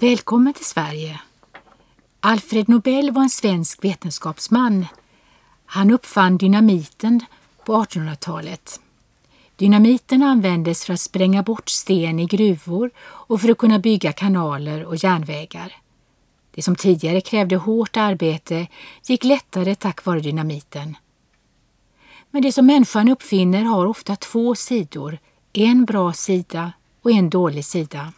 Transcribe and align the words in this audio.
Välkommen 0.00 0.54
till 0.54 0.64
Sverige. 0.64 1.20
Alfred 2.20 2.68
Nobel 2.68 3.10
var 3.10 3.22
en 3.22 3.30
svensk 3.30 3.84
vetenskapsman. 3.84 4.86
Han 5.66 5.90
uppfann 5.90 6.36
dynamiten 6.36 7.20
på 7.64 7.84
1800-talet. 7.84 8.80
Dynamiten 9.56 10.22
användes 10.22 10.84
för 10.84 10.92
att 10.92 11.00
spränga 11.00 11.42
bort 11.42 11.68
sten 11.68 12.18
i 12.18 12.26
gruvor 12.26 12.90
och 13.00 13.40
för 13.40 13.48
att 13.48 13.58
kunna 13.58 13.78
bygga 13.78 14.12
kanaler 14.12 14.84
och 14.84 15.04
järnvägar. 15.04 15.76
Det 16.54 16.62
som 16.62 16.76
tidigare 16.76 17.20
krävde 17.20 17.56
hårt 17.56 17.96
arbete 17.96 18.66
gick 19.06 19.24
lättare 19.24 19.74
tack 19.74 20.04
vare 20.04 20.20
dynamiten. 20.20 20.96
Men 22.30 22.42
det 22.42 22.52
som 22.52 22.66
människan 22.66 23.08
uppfinner 23.08 23.62
har 23.62 23.86
ofta 23.86 24.16
två 24.16 24.54
sidor, 24.54 25.18
en 25.52 25.84
bra 25.84 26.12
sida 26.12 26.72
och 27.02 27.10
en 27.10 27.30
dålig 27.30 27.64
sida. 27.64 28.12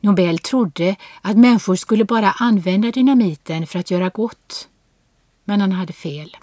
Nobel 0.00 0.38
trodde 0.38 0.96
att 1.20 1.36
människor 1.36 1.76
skulle 1.76 2.04
bara 2.04 2.30
använda 2.30 2.90
dynamiten 2.90 3.66
för 3.66 3.78
att 3.78 3.90
göra 3.90 4.08
gott. 4.08 4.68
Men 5.44 5.60
han 5.60 5.72
hade 5.72 5.92
fel. 5.92 6.36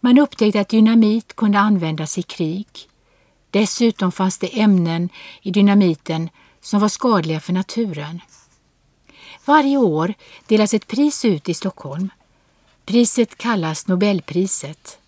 Man 0.00 0.18
upptäckte 0.18 0.60
att 0.60 0.68
dynamit 0.68 1.36
kunde 1.36 1.58
användas 1.58 2.18
i 2.18 2.22
krig. 2.22 2.66
Dessutom 3.50 4.12
fanns 4.12 4.38
det 4.38 4.60
ämnen 4.60 5.08
i 5.42 5.50
dynamiten 5.50 6.28
som 6.60 6.80
var 6.80 6.88
skadliga 6.88 7.40
för 7.40 7.52
naturen. 7.52 8.20
Varje 9.44 9.76
år 9.76 10.14
delas 10.46 10.74
ett 10.74 10.86
pris 10.86 11.24
ut 11.24 11.48
i 11.48 11.54
Stockholm. 11.54 12.10
Priset 12.84 13.38
kallas 13.38 13.86
Nobelpriset. 13.86 14.98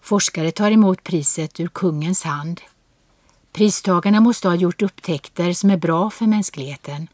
Forskare 0.00 0.50
tar 0.50 0.70
emot 0.70 1.04
priset 1.04 1.60
ur 1.60 1.68
kungens 1.68 2.22
hand. 2.22 2.60
Pristagarna 3.56 4.20
måste 4.20 4.48
ha 4.48 4.54
gjort 4.54 4.82
upptäckter 4.82 5.52
som 5.52 5.70
är 5.70 5.76
bra 5.76 6.10
för 6.10 6.26
mänskligheten. 6.26 7.08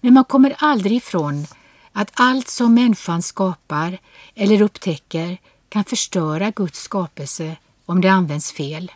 Men 0.00 0.14
man 0.14 0.24
kommer 0.24 0.54
aldrig 0.58 0.96
ifrån 0.96 1.46
att 1.92 2.10
allt 2.14 2.48
som 2.48 2.74
människan 2.74 3.22
skapar 3.22 3.98
eller 4.34 4.62
upptäcker 4.62 5.38
kan 5.68 5.84
förstöra 5.84 6.50
Guds 6.50 6.80
skapelse 6.80 7.56
om 7.86 8.00
det 8.00 8.08
används 8.08 8.52
fel. 8.52 8.92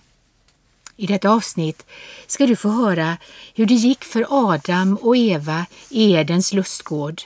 I 0.96 1.06
detta 1.06 1.30
avsnitt 1.30 1.86
ska 2.26 2.46
du 2.46 2.56
få 2.56 2.68
höra 2.68 3.16
hur 3.54 3.66
det 3.66 3.74
gick 3.74 4.04
för 4.04 4.26
Adam 4.28 4.96
och 4.96 5.16
Eva 5.16 5.66
i 5.88 6.12
Edens 6.12 6.52
lustgård. 6.52 7.22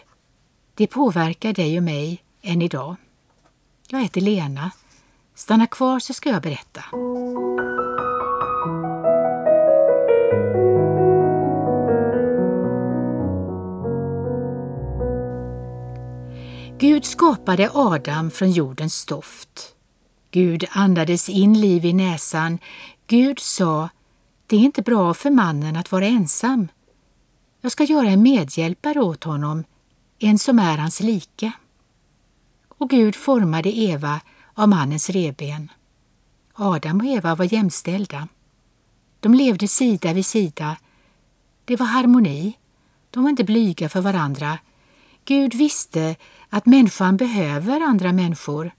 Det 0.74 0.86
påverkar 0.86 1.52
dig 1.52 1.76
och 1.76 1.84
mig 1.84 2.22
än 2.42 2.62
idag. 2.62 2.96
Jag 3.88 4.02
heter 4.02 4.20
Lena. 4.20 4.70
Stanna 5.34 5.66
kvar 5.66 5.98
så 5.98 6.12
ska 6.12 6.28
jag 6.28 6.42
berätta. 6.42 6.84
Gud 16.78 17.04
skapade 17.04 17.70
Adam 17.74 18.30
från 18.30 18.50
jordens 18.50 18.94
stoft. 18.94 19.74
Gud 20.30 20.64
andades 20.70 21.28
in 21.28 21.60
liv 21.60 21.84
i 21.84 21.92
näsan. 21.92 22.58
Gud 23.06 23.38
sa, 23.38 23.88
det 24.46 24.56
är 24.56 24.60
inte 24.60 24.82
bra 24.82 25.14
för 25.14 25.30
mannen 25.30 25.76
att 25.76 25.92
vara 25.92 26.06
ensam. 26.06 26.68
Jag 27.60 27.72
ska 27.72 27.84
göra 27.84 28.08
en 28.08 28.22
medhjälpare 28.22 29.00
åt 29.00 29.24
honom, 29.24 29.64
en 30.18 30.38
som 30.38 30.58
är 30.58 30.78
hans 30.78 31.00
like. 31.00 31.52
Och 32.78 32.90
Gud 32.90 33.16
formade 33.16 33.78
Eva 33.78 34.20
av 34.54 34.68
mannens 34.68 35.10
reben. 35.10 35.70
Adam 36.54 37.00
och 37.00 37.06
Eva 37.06 37.34
var 37.34 37.52
jämställda. 37.54 38.28
De 39.20 39.34
levde 39.34 39.68
sida 39.68 40.12
vid 40.12 40.26
sida. 40.26 40.76
Det 41.64 41.76
var 41.76 41.86
harmoni. 41.86 42.58
De 43.10 43.22
var 43.22 43.30
inte 43.30 43.44
blyga 43.44 43.88
för 43.88 44.00
varandra. 44.00 44.58
Gud 45.24 45.54
visste 45.54 46.16
att 46.50 46.66
människan 46.66 47.16
behöver 47.16 47.80
andra 47.80 48.12
människor. 48.12 48.70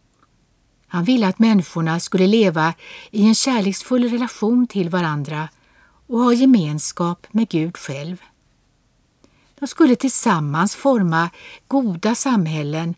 Han 0.88 1.03
ville 1.03 1.28
att 1.28 1.39
människorna 1.39 2.00
skulle 2.00 2.28
leva 2.28 2.73
i 3.11 3.28
en 3.28 3.35
kärleksfull 3.35 4.09
relation 4.09 4.67
till 4.67 4.89
varandra 4.89 5.50
och 6.07 6.19
ha 6.19 6.33
gemenskap 6.33 7.28
med 7.31 7.50
Gud 7.50 7.78
själv. 7.78 8.22
De 9.59 9.67
skulle 9.67 9.95
tillsammans 9.95 10.75
forma 10.75 11.29
goda 11.67 12.16
samhällen 12.16 12.95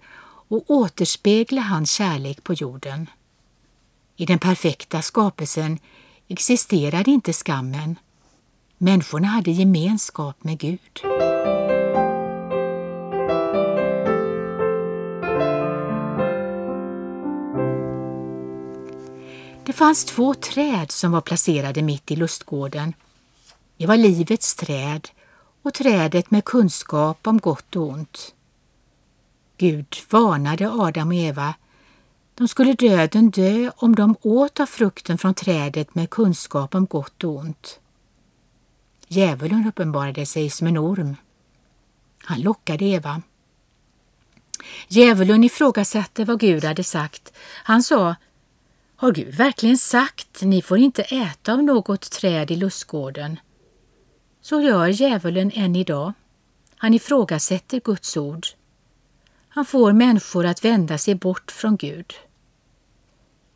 och 0.50 0.64
återspegla 0.68 1.62
hans 1.62 1.92
kärlek 1.92 2.44
på 2.44 2.54
jorden. 2.54 3.10
I 4.16 4.26
den 4.26 4.40
perfekta 4.40 5.02
skapelsen 5.02 5.80
existerade 6.28 7.12
inte 7.12 7.34
skammen. 7.34 7.96
Människorna 8.78 9.28
hade 9.28 9.52
gemenskap 9.52 10.44
med 10.44 10.60
Gud. 10.60 11.02
Fanns 19.80 20.06
två 20.06 20.34
träd 20.34 20.92
som 20.92 21.12
var 21.12 21.22
placerade 21.22 21.82
mitt 21.82 22.12
i 22.12 22.16
lustgården. 22.16 22.94
Det 23.78 23.86
var 23.86 23.98
livets 23.98 24.56
träd 24.56 25.10
och 25.62 25.74
trädet 25.74 26.32
med 26.32 26.46
kunskap 26.46 27.28
om 27.28 27.38
gott 27.38 27.76
och 27.76 27.88
ont. 27.88 28.34
Gud 29.58 29.96
varnade 30.10 30.72
Adam 30.72 31.08
och 31.08 31.14
Eva. 31.14 31.54
De 32.36 32.48
skulle 32.48 32.74
döden 32.74 33.30
dö 33.30 33.72
om 33.76 33.96
de 33.96 34.16
åt 34.22 34.60
av 34.60 34.66
frukten 34.66 35.18
från 35.18 35.34
trädet 35.34 35.96
med 35.96 36.10
kunskap 36.10 36.76
om 36.76 36.86
gott 36.86 37.24
och 37.24 37.36
ont. 37.36 37.80
Djävulen 39.08 39.68
uppenbarade 39.68 40.26
sig 40.26 40.50
som 40.50 40.68
en 40.68 40.78
orm. 40.78 41.16
Han 42.24 42.42
lockade 42.42 42.86
Eva. 42.86 43.22
Djävulen 44.88 45.44
ifrågasatte 45.44 46.26
vad 46.26 46.40
Gud 46.40 46.64
hade 46.64 46.84
sagt. 46.84 47.34
Han 47.64 47.84
sa 47.84 48.16
har 49.00 49.12
Gud 49.12 49.36
verkligen 49.36 49.78
sagt 49.78 50.42
ni 50.42 50.62
får 50.62 50.78
inte 50.78 51.02
äta 51.02 51.54
av 51.54 51.64
något 51.64 52.12
träd 52.12 52.52
i 52.52 52.56
lustgården? 52.56 53.40
Så 54.42 54.62
gör 54.62 54.88
djävulen 54.88 55.52
än 55.56 55.76
idag. 55.76 56.14
Han 56.76 56.94
ifrågasätter 56.94 57.80
Guds 57.80 58.18
ord. 58.18 58.48
Han 59.50 59.66
får 59.66 59.94
människor 59.94 60.46
att 60.46 60.66
vända 60.66 60.98
sig 60.98 61.16
bort 61.16 61.52
från 61.52 61.78
Gud. 61.78 62.14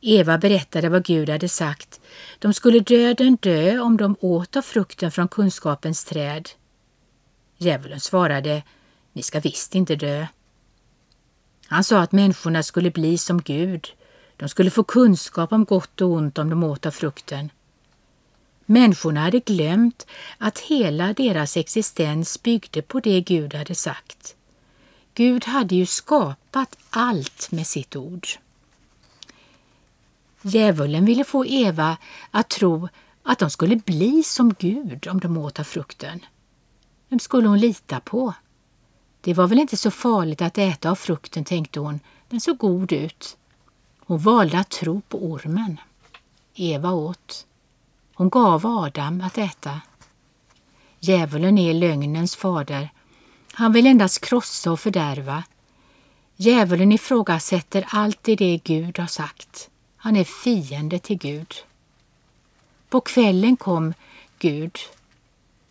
Eva 0.02 0.38
berättade 0.38 0.90
vad 0.90 1.06
Gud 1.06 1.30
hade 1.30 1.50
sagt. 1.50 2.02
De 2.40 2.54
skulle 2.54 2.80
döden 2.80 3.38
dö 3.42 3.80
om 3.80 3.98
de 3.98 4.16
åt 4.20 4.56
av 4.56 4.62
frukten 4.62 5.12
från 5.12 5.28
kunskapens 5.28 6.06
träd. 6.06 6.50
Djävulen 7.58 8.00
svarade, 8.00 8.64
ni 9.14 9.22
ska 9.22 9.40
visst 9.40 9.75
inte 9.75 9.96
dö. 9.96 10.28
Han 11.68 11.84
sa 11.84 12.00
att 12.00 12.12
människorna 12.12 12.64
skulle 12.64 12.92
bli 12.92 13.18
som 13.18 13.42
Gud, 13.42 13.88
de 14.38 14.50
skulle 14.50 14.72
få 14.72 14.84
kunskap 14.84 15.52
om 15.52 15.66
gott 15.66 16.02
och 16.02 16.10
ont 16.10 16.38
om 16.38 16.50
de 16.50 16.64
åt 16.64 16.86
av 16.86 16.92
frukten. 16.92 17.50
Människorna 18.66 19.22
hade 19.22 19.40
glömt 19.40 20.08
att 20.38 20.60
hela 20.60 21.14
deras 21.14 21.58
existens 21.58 22.44
byggde 22.44 22.82
på 22.82 23.00
det 23.00 23.22
Gud 23.22 23.54
hade 23.54 23.76
sagt. 23.76 24.36
Gud 25.14 25.46
hade 25.46 25.76
ju 25.76 25.86
skapat 25.86 26.78
allt 26.90 27.52
med 27.52 27.68
sitt 27.68 27.96
ord. 27.96 28.28
Djävulen 30.42 31.06
ville 31.06 31.24
få 31.24 31.46
Eva 31.46 31.98
att 32.32 32.50
tro 32.50 32.90
att 33.24 33.40
de 33.40 33.50
skulle 33.50 33.76
bli 33.76 34.24
som 34.24 34.54
Gud 34.60 35.08
om 35.08 35.20
de 35.20 35.38
åt 35.38 35.60
av 35.60 35.64
frukten. 35.64 36.20
Vem 37.10 37.20
skulle 37.20 37.48
hon 37.48 37.60
lita 37.60 38.00
på? 38.00 38.34
Det 39.22 39.34
var 39.34 39.48
väl 39.48 39.60
inte 39.60 39.78
så 39.78 39.92
farligt 39.92 40.42
att 40.42 40.58
äta 40.58 40.92
av 40.92 40.96
frukten, 40.96 41.44
tänkte 41.44 41.80
hon. 41.80 42.00
Den 42.30 42.42
såg 42.42 42.58
god 42.58 42.92
ut. 42.92 43.38
Hon 44.06 44.18
valde 44.18 44.60
att 44.60 44.70
tro 44.70 45.02
på 45.02 45.18
ormen. 45.18 45.80
Eva 46.56 46.92
åt. 46.92 47.46
Hon 48.14 48.30
gav 48.30 48.66
Adam 48.66 49.22
att 49.22 49.38
äta. 49.38 49.82
Djävulen 51.00 51.58
är 51.58 51.74
lögnens 51.74 52.36
fader. 52.36 52.90
Han 53.54 53.74
vill 53.74 53.88
endast 53.88 54.26
krossa 54.26 54.72
och 54.72 54.80
fördärva. 54.80 55.44
Djävulen 56.36 56.92
ifrågasätter 56.92 57.86
alltid 57.88 58.38
det 58.38 58.62
Gud 58.64 59.00
har 59.00 59.08
sagt. 59.08 59.70
Han 59.98 60.16
är 60.16 60.24
fiende 60.24 61.00
till 61.00 61.18
Gud. 61.18 61.54
På 62.90 63.02
kvällen 63.02 63.58
kom 63.58 63.94
Gud. 64.40 64.78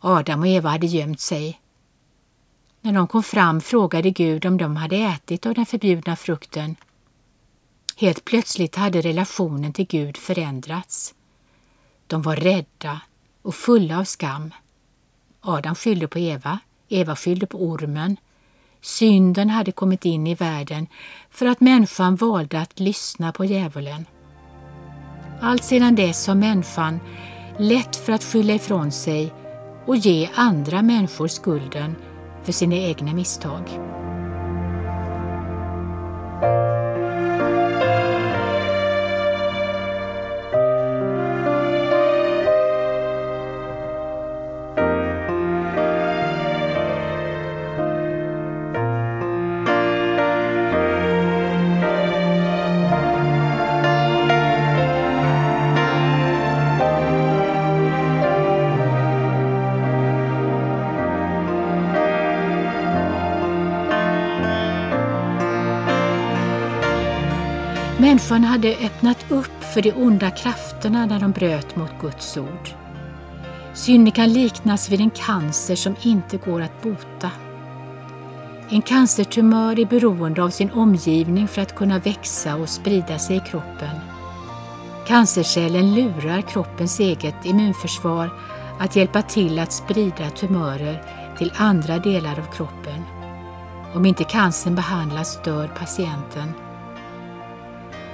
Adam 0.00 0.40
och 0.40 0.46
Eva 0.46 0.70
hade 0.70 0.86
gömt 0.86 1.20
sig. 1.20 1.60
När 2.80 2.92
de 2.92 3.06
kom 3.08 3.22
fram 3.22 3.60
frågade 3.60 4.10
Gud 4.10 4.46
om 4.46 4.56
de 4.56 4.76
hade 4.76 4.96
ätit 4.96 5.46
av 5.46 5.54
den 5.54 5.66
förbjudna 5.66 6.16
frukten. 6.16 6.76
Helt 7.96 8.24
plötsligt 8.24 8.76
hade 8.76 9.00
relationen 9.00 9.72
till 9.72 9.86
Gud 9.86 10.16
förändrats. 10.16 11.14
De 12.06 12.22
var 12.22 12.36
rädda 12.36 13.00
och 13.42 13.54
fulla 13.54 13.98
av 13.98 14.04
skam. 14.04 14.50
Adam 15.40 15.74
skyllde 15.74 16.08
på 16.08 16.18
Eva, 16.18 16.58
Eva 16.88 17.16
skyllde 17.16 17.46
på 17.46 17.58
ormen. 17.58 18.16
Synden 18.80 19.50
hade 19.50 19.72
kommit 19.72 20.04
in 20.04 20.26
i 20.26 20.34
världen 20.34 20.86
för 21.30 21.46
att 21.46 21.60
människan 21.60 22.16
valde 22.16 22.60
att 22.60 22.80
lyssna 22.80 23.32
på 23.32 23.44
djävulen. 23.44 24.06
Allt 25.40 25.64
sedan 25.64 25.94
dess 25.94 26.26
har 26.26 26.34
människan 26.34 27.00
lätt 27.58 27.96
för 27.96 28.12
att 28.12 28.24
skylla 28.24 28.54
ifrån 28.54 28.92
sig 28.92 29.34
och 29.86 29.96
ge 29.96 30.28
andra 30.34 30.82
människor 30.82 31.28
skulden 31.28 31.96
för 32.44 32.52
sina 32.52 32.76
egna 32.76 33.14
misstag. 33.14 33.62
Människan 68.02 68.44
hade 68.44 68.76
öppnat 68.76 69.30
upp 69.30 69.64
för 69.74 69.82
de 69.82 69.92
onda 69.92 70.30
krafterna 70.30 71.06
när 71.06 71.20
de 71.20 71.32
bröt 71.32 71.76
mot 71.76 71.90
Guds 72.00 72.36
ord. 72.36 72.70
Synden 73.74 74.12
kan 74.12 74.32
liknas 74.32 74.90
vid 74.90 75.00
en 75.00 75.10
cancer 75.10 75.76
som 75.76 75.96
inte 76.02 76.36
går 76.36 76.60
att 76.60 76.82
bota. 76.82 77.30
En 78.70 78.82
cancertumör 78.82 79.80
är 79.80 79.86
beroende 79.86 80.42
av 80.42 80.50
sin 80.50 80.70
omgivning 80.70 81.48
för 81.48 81.62
att 81.62 81.74
kunna 81.74 81.98
växa 81.98 82.56
och 82.56 82.68
sprida 82.68 83.18
sig 83.18 83.36
i 83.36 83.40
kroppen. 83.40 83.96
Cancercellen 85.06 85.94
lurar 85.94 86.40
kroppens 86.40 87.00
eget 87.00 87.46
immunförsvar 87.46 88.30
att 88.78 88.96
hjälpa 88.96 89.22
till 89.22 89.58
att 89.58 89.72
sprida 89.72 90.30
tumörer 90.30 91.02
till 91.38 91.52
andra 91.56 91.98
delar 91.98 92.38
av 92.38 92.54
kroppen. 92.56 93.02
Om 93.94 94.06
inte 94.06 94.24
cancern 94.24 94.74
behandlas 94.74 95.42
dör 95.42 95.68
patienten 95.78 96.52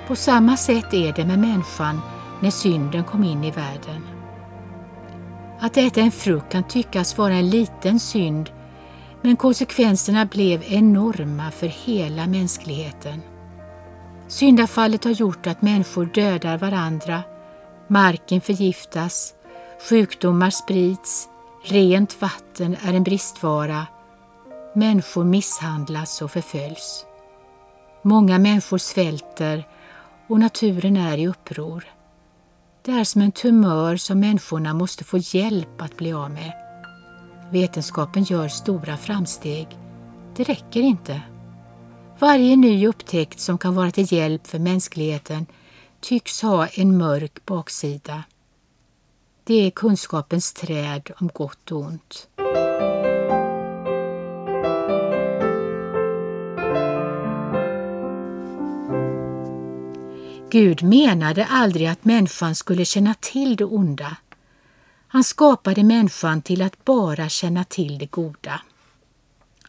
på 0.08 0.16
samma 0.16 0.56
sätt 0.56 0.94
är 0.94 1.12
det 1.12 1.24
med 1.24 1.38
människan 1.38 2.00
när 2.40 2.50
synden 2.50 3.04
kom 3.04 3.24
in 3.24 3.44
i 3.44 3.50
världen. 3.50 4.06
Att 5.60 5.76
äta 5.76 6.00
en 6.00 6.10
frukt 6.10 6.52
kan 6.52 6.64
tyckas 6.64 7.18
vara 7.18 7.34
en 7.34 7.50
liten 7.50 8.00
synd 8.00 8.50
men 9.22 9.36
konsekvenserna 9.36 10.26
blev 10.26 10.62
enorma 10.66 11.50
för 11.50 11.66
hela 11.66 12.26
mänskligheten. 12.26 13.22
Syndafallet 14.28 15.04
har 15.04 15.10
gjort 15.10 15.46
att 15.46 15.62
människor 15.62 16.06
dödar 16.06 16.58
varandra, 16.58 17.22
marken 17.88 18.40
förgiftas, 18.40 19.34
sjukdomar 19.88 20.50
sprids, 20.50 21.28
rent 21.64 22.22
vatten 22.22 22.76
är 22.82 22.94
en 22.94 23.04
bristvara, 23.04 23.86
människor 24.74 25.24
misshandlas 25.24 26.22
och 26.22 26.30
förföljs. 26.30 27.04
Många 28.02 28.38
människor 28.38 28.78
svälter 28.78 29.64
och 30.28 30.40
naturen 30.40 30.96
är 30.96 31.18
i 31.18 31.28
uppror. 31.28 31.84
Det 32.82 32.90
är 32.92 33.04
som 33.04 33.22
en 33.22 33.32
tumör 33.32 33.96
som 33.96 34.20
människorna 34.20 34.74
måste 34.74 35.04
få 35.04 35.18
hjälp 35.18 35.82
att 35.82 35.96
bli 35.96 36.12
av 36.12 36.30
med. 36.30 36.52
Vetenskapen 37.52 38.22
gör 38.22 38.48
stora 38.48 38.96
framsteg. 38.96 39.66
Det 40.36 40.44
räcker 40.44 40.80
inte. 40.80 41.22
Varje 42.18 42.56
ny 42.56 42.86
upptäckt 42.86 43.40
som 43.40 43.58
kan 43.58 43.74
vara 43.74 43.90
till 43.90 44.12
hjälp 44.12 44.46
för 44.46 44.58
mänskligheten 44.58 45.46
tycks 46.00 46.42
ha 46.42 46.66
en 46.66 46.98
mörk 46.98 47.46
baksida. 47.46 48.22
Det 49.44 49.66
är 49.66 49.70
kunskapens 49.70 50.52
träd 50.52 51.10
om 51.20 51.30
gott 51.34 51.72
och 51.72 51.80
ont. 51.80 52.28
Gud 60.50 60.82
menade 60.82 61.46
aldrig 61.46 61.86
att 61.86 62.04
människan 62.04 62.54
skulle 62.54 62.84
känna 62.84 63.14
till 63.14 63.56
det 63.56 63.64
onda. 63.64 64.16
Han 65.08 65.24
skapade 65.24 65.84
människan 65.84 66.42
till 66.42 66.62
att 66.62 66.84
bara 66.84 67.28
känna 67.28 67.64
till 67.64 67.98
det 67.98 68.06
goda. 68.06 68.60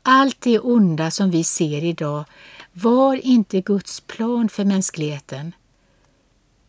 Allt 0.03 0.41
det 0.41 0.59
onda 0.59 1.11
som 1.11 1.31
vi 1.31 1.43
ser 1.43 1.83
idag 1.83 2.25
var 2.71 3.15
inte 3.15 3.61
Guds 3.61 4.01
plan 4.01 4.49
för 4.49 4.65
mänskligheten. 4.65 5.51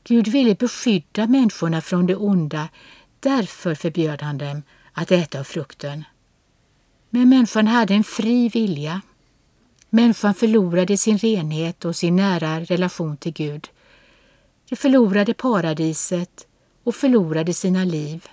Gud 0.04 0.28
ville 0.28 0.54
beskydda 0.54 1.26
människorna 1.26 1.80
från 1.80 2.06
det 2.06 2.16
onda, 2.16 2.68
därför 3.20 3.74
förbjöd 3.74 4.22
han 4.22 4.38
dem 4.38 4.62
att 4.92 5.10
äta 5.10 5.40
av 5.40 5.44
frukten. 5.44 6.04
Men 7.10 7.28
människan 7.28 7.66
hade 7.66 7.94
en 7.94 8.04
fri 8.04 8.48
vilja. 8.48 9.00
Människan 9.90 10.34
förlorade 10.34 10.96
sin 10.96 11.18
renhet 11.18 11.84
och 11.84 11.96
sin 11.96 12.16
nära 12.16 12.60
relation 12.60 13.16
till 13.16 13.32
Gud. 13.32 13.68
De 14.70 14.76
förlorade 14.76 15.34
paradiset 15.34 16.46
och 16.84 16.94
förlorade 16.94 17.55
sina 17.55 17.84
liv. 17.84 18.28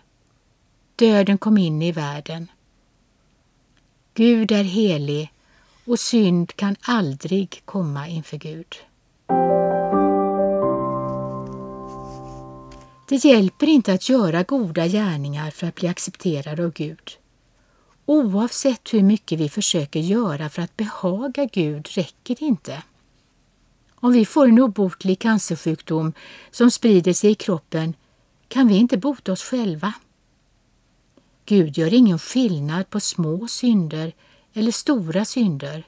Döden 0.95 1.37
kom 1.37 1.57
in 1.57 1.81
i 1.81 1.91
världen. 1.91 2.47
Gud 4.13 4.51
är 4.51 4.63
helig 4.63 5.33
och 5.85 5.99
synd 5.99 6.55
kan 6.55 6.75
aldrig 6.81 7.61
komma 7.65 8.07
inför 8.07 8.37
Gud. 8.37 8.75
Det 13.09 13.25
hjälper 13.25 13.67
inte 13.67 13.93
att 13.93 14.09
göra 14.09 14.43
goda 14.43 14.87
gärningar 14.87 15.51
för 15.51 15.67
att 15.67 15.75
bli 15.75 15.87
accepterad 15.87 16.59
av 16.59 16.71
Gud. 16.71 17.11
Oavsett 18.05 18.93
hur 18.93 19.03
mycket 19.03 19.39
vi 19.39 19.49
försöker 19.49 19.99
göra 19.99 20.49
för 20.49 20.61
att 20.61 20.77
behaga 20.77 21.45
Gud 21.45 21.87
räcker 21.87 22.35
det 22.39 22.45
inte. 22.45 22.83
Om 23.99 24.11
vi 24.11 24.25
får 24.25 24.47
en 24.47 24.59
obotlig 24.59 25.19
cancersjukdom 25.19 26.13
som 26.51 26.71
sprider 26.71 27.13
sig 27.13 27.31
i 27.31 27.35
kroppen 27.35 27.93
kan 28.47 28.67
vi 28.67 28.75
inte 28.75 28.97
bota 28.97 29.31
oss 29.31 29.43
själva. 29.43 29.93
Gud 31.45 31.77
gör 31.77 31.93
ingen 31.93 32.19
skillnad 32.19 32.89
på 32.89 32.99
små 32.99 33.47
synder 33.47 34.13
eller 34.53 34.71
stora 34.71 35.25
synder. 35.25 35.87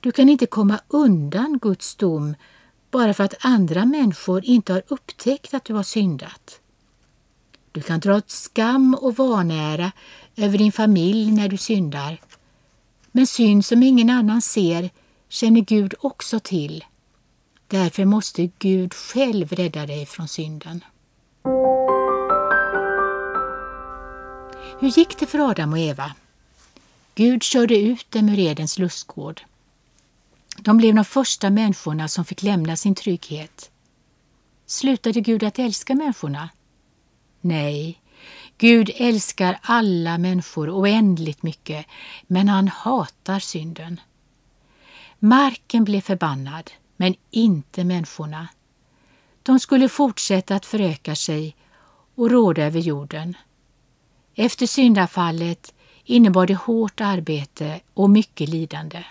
Du 0.00 0.12
kan 0.12 0.28
inte 0.28 0.46
komma 0.46 0.80
undan 0.88 1.58
Guds 1.58 1.96
dom 1.96 2.34
bara 2.90 3.14
för 3.14 3.24
att 3.24 3.34
andra 3.40 3.84
människor 3.84 4.44
inte 4.44 4.72
har 4.72 4.82
upptäckt 4.88 5.54
att 5.54 5.64
du 5.64 5.74
har 5.74 5.82
syndat. 5.82 6.60
Du 7.72 7.82
kan 7.82 8.00
dra 8.00 8.22
skam 8.26 8.94
och 8.94 9.16
vanära 9.16 9.92
över 10.36 10.58
din 10.58 10.72
familj 10.72 11.32
när 11.32 11.48
du 11.48 11.56
syndar. 11.56 12.20
Men 13.12 13.26
synd 13.26 13.64
som 13.64 13.82
ingen 13.82 14.10
annan 14.10 14.42
ser 14.42 14.90
känner 15.28 15.60
Gud 15.60 15.94
också 16.00 16.40
till. 16.40 16.84
Därför 17.68 18.04
måste 18.04 18.50
Gud 18.58 18.94
själv 18.94 19.52
rädda 19.52 19.86
dig 19.86 20.06
från 20.06 20.28
synden. 20.28 20.84
Hur 24.80 24.88
gick 24.98 25.18
det 25.18 25.26
för 25.26 25.50
Adam 25.50 25.72
och 25.72 25.78
Eva? 25.78 26.14
Gud 27.14 27.42
körde 27.42 27.78
ut 27.78 28.10
dem 28.10 28.28
ur 28.28 28.38
Edens 28.38 28.78
lustgård. 28.78 29.40
De 30.58 30.76
blev 30.76 30.94
de 30.94 31.04
första 31.04 31.50
människorna 31.50 32.08
som 32.08 32.24
fick 32.24 32.42
lämna 32.42 32.76
sin 32.76 32.94
trygghet. 32.94 33.70
Slutade 34.66 35.20
Gud 35.20 35.42
att 35.42 35.58
älska 35.58 35.94
människorna? 35.94 36.48
Nej, 37.40 38.00
Gud 38.58 38.90
älskar 38.94 39.58
alla 39.62 40.18
människor 40.18 40.70
oändligt 40.70 41.42
mycket, 41.42 41.86
men 42.26 42.48
han 42.48 42.68
hatar 42.68 43.38
synden. 43.38 44.00
Marken 45.18 45.84
blev 45.84 46.00
förbannad 46.00 46.70
men 46.96 47.14
inte 47.30 47.84
människorna. 47.84 48.48
De 49.42 49.60
skulle 49.60 49.88
fortsätta 49.88 50.54
att 50.54 50.66
föröka 50.66 51.14
sig 51.14 51.56
och 52.14 52.30
råda 52.30 52.62
över 52.62 52.80
jorden. 52.80 53.36
Efter 54.34 54.66
syndafallet 54.66 55.74
innebar 56.04 56.46
det 56.46 56.54
hårt 56.54 57.00
arbete 57.00 57.80
och 57.94 58.10
mycket 58.10 58.48
lidande. 58.48 59.04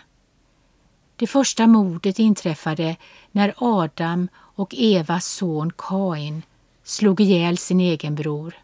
Det 1.16 1.28
första 1.28 1.68
mordet 1.68 2.20
inträffade 2.20 2.96
när 3.32 3.54
Adam 3.58 4.28
och 4.36 4.76
Evas 4.78 5.26
son 5.26 5.72
Kain 5.78 6.44
slog 6.84 7.22
ihjäl 7.22 7.58
sin 7.58 7.80
egen 7.80 8.16
bror. 8.16 8.56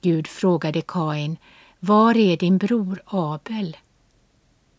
Gud 0.00 0.26
frågade 0.26 0.82
Kain, 0.82 1.36
var 1.80 2.16
är 2.16 2.36
din 2.36 2.58
bror 2.58 3.02
Abel? 3.06 3.76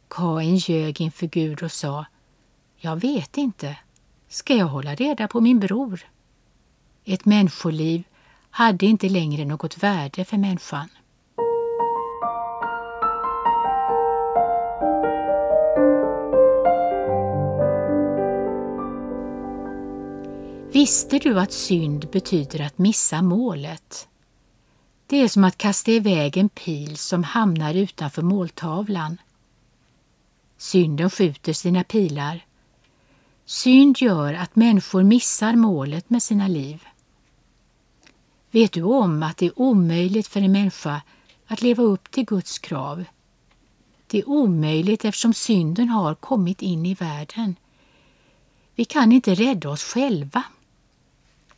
Kain 0.08 0.56
ljög 0.56 1.02
inför 1.02 1.28
Gud 1.28 1.64
och 1.64 1.72
sa, 1.72 2.06
jag 2.86 2.96
vet 2.96 3.38
inte. 3.38 3.78
Ska 4.28 4.56
jag 4.56 4.66
hålla 4.66 4.96
reda 4.96 5.28
på 5.28 5.42
min 5.42 5.60
bror? 5.60 6.02
Ett 7.06 7.26
människoliv 7.26 8.04
hade 8.50 8.86
inte 8.86 9.10
längre 9.10 9.46
något 9.46 9.78
värde 9.84 10.26
för 10.26 10.38
människan. 10.38 10.90
Visste 20.72 21.20
du 21.20 21.40
att 21.40 21.52
synd 21.52 22.10
betyder 22.12 22.62
att 22.62 22.78
missa 22.78 23.22
målet? 23.22 24.08
Det 25.08 25.22
är 25.22 25.28
som 25.28 25.44
att 25.44 25.58
kasta 25.58 25.92
iväg 25.92 26.38
en 26.38 26.50
pil 26.50 26.98
som 26.98 27.24
hamnar 27.24 27.74
utanför 27.74 28.22
måltavlan. 28.22 29.18
Synden 30.58 31.10
skjuter 31.10 31.54
sina 31.54 31.84
pilar. 31.84 32.46
Synd 33.46 34.02
gör 34.02 34.34
att 34.34 34.56
människor 34.56 35.04
missar 35.04 35.56
målet 35.56 36.10
med 36.10 36.24
sina 36.24 36.48
liv. 36.48 36.84
Vet 38.52 38.72
du 38.72 38.82
om 38.82 39.24
att 39.24 39.38
det 39.38 39.46
är 39.46 39.60
omöjligt 39.60 40.28
för 40.28 40.42
en 40.42 40.52
människa 40.52 41.02
att 41.48 41.62
leva 41.62 41.84
upp 41.84 42.12
till 42.12 42.26
Guds 42.26 42.60
krav? 42.60 43.04
Det 44.08 44.20
är 44.20 44.30
omöjligt 44.30 45.06
eftersom 45.06 45.34
synden 45.34 45.90
har 45.90 46.16
kommit 46.16 46.62
in 46.62 46.86
i 46.86 46.94
världen. 46.94 47.56
Vi 48.76 48.86
kan 48.86 49.12
inte 49.12 49.36
rädda 49.36 49.70
oss 49.70 49.84
själva. 49.84 50.44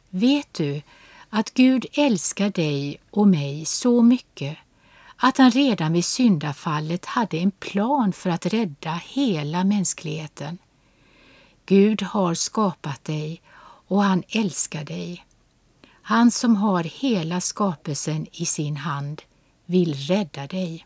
Vet 0.09 0.53
du 0.53 0.81
att 1.29 1.53
Gud 1.53 1.85
älskar 1.93 2.49
dig 2.49 2.97
och 3.09 3.27
mig 3.27 3.65
så 3.65 4.01
mycket 4.01 4.57
att 5.15 5.37
han 5.37 5.51
redan 5.51 5.93
vid 5.93 6.05
syndafallet 6.05 7.05
hade 7.05 7.37
en 7.37 7.51
plan 7.51 8.13
för 8.13 8.29
att 8.29 8.45
rädda 8.45 9.01
hela 9.05 9.63
mänskligheten. 9.63 10.57
Gud 11.69 12.01
har 12.01 12.33
skapat 12.33 13.03
dig 13.03 13.41
och 13.87 14.03
han 14.03 14.23
älskar 14.29 14.83
dig. 14.83 15.25
Han 16.01 16.31
som 16.31 16.55
har 16.55 16.83
hela 16.83 17.41
skapelsen 17.41 18.27
i 18.31 18.45
sin 18.45 18.77
hand 18.77 19.21
vill 19.65 19.93
rädda 19.93 20.47
dig. 20.47 20.85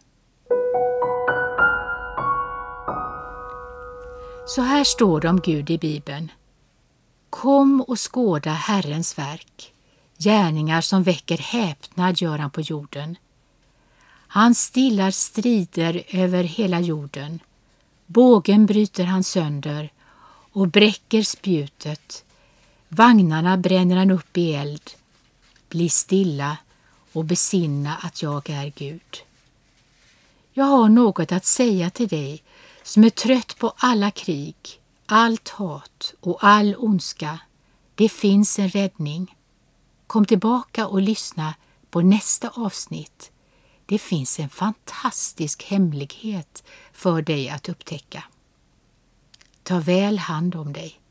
Så 4.47 4.61
här 4.61 4.83
står 4.83 5.21
det 5.21 5.29
om 5.29 5.39
Gud 5.39 5.69
i 5.69 5.77
Bibeln. 5.77 6.31
Kom 7.29 7.81
och 7.81 7.99
skåda 7.99 8.51
Herrens 8.51 9.17
verk. 9.17 9.73
Gärningar 10.17 10.81
som 10.81 11.03
väcker 11.03 11.37
häpnad 11.37 12.21
gör 12.21 12.37
han 12.37 12.51
på 12.51 12.61
jorden. 12.61 13.17
Han 14.27 14.55
stillar 14.55 15.11
strider 15.11 16.03
över 16.09 16.43
hela 16.43 16.79
jorden. 16.79 17.39
Bågen 18.05 18.65
bryter 18.65 19.03
han 19.03 19.23
sönder 19.23 19.91
och 20.51 20.67
bräcker 20.67 21.23
spjutet. 21.23 22.23
Vagnarna 22.89 23.57
bränner 23.57 23.95
han 23.95 24.11
upp 24.11 24.37
i 24.37 24.53
eld. 24.53 24.91
Bli 25.69 25.89
stilla 25.89 26.57
och 27.11 27.25
besinna 27.25 27.95
att 27.95 28.21
jag 28.21 28.49
är 28.49 28.73
Gud. 28.75 29.17
Jag 30.53 30.65
har 30.65 30.89
något 30.89 31.31
att 31.31 31.45
säga 31.45 31.89
till 31.89 32.07
dig 32.07 32.43
som 32.83 33.03
är 33.03 33.09
trött 33.09 33.57
på 33.57 33.73
alla 33.77 34.11
krig, 34.11 34.55
allt 35.05 35.49
hat 35.49 36.13
och 36.19 36.43
all 36.43 36.75
ondska. 36.77 37.39
Det 37.95 38.09
finns 38.09 38.59
en 38.59 38.69
räddning. 38.69 39.35
Kom 40.07 40.25
tillbaka 40.25 40.87
och 40.87 41.01
lyssna 41.01 41.53
på 41.89 42.01
nästa 42.01 42.49
avsnitt. 42.49 43.31
Det 43.85 43.99
finns 43.99 44.39
en 44.39 44.49
fantastisk 44.49 45.63
hemlighet 45.63 46.63
för 46.93 47.21
dig 47.21 47.49
att 47.49 47.69
upptäcka. 47.69 48.23
Ta 49.63 49.79
väl 49.79 50.17
hand 50.17 50.55
om 50.55 50.73
dig. 50.73 51.01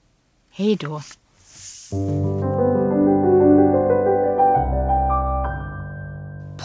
Hej 0.51 0.77
då! 0.77 1.03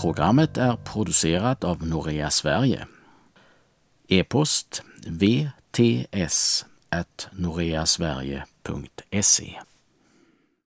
Programmet 0.02 0.58
är 0.58 0.76
producerat 0.76 1.64
av 1.64 1.88
Norea 1.88 2.30
Sverige. 2.30 2.88
E-post 4.08 4.84
vts 5.08 6.66
noreasverige.se 7.32 9.60